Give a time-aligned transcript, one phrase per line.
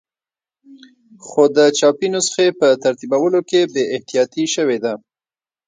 [1.25, 4.93] خو د چاپي نسخې په ترتیبولو کې بې احتیاطي شوې ده.